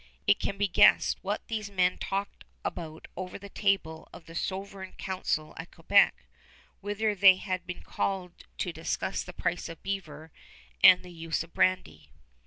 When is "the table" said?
3.37-4.09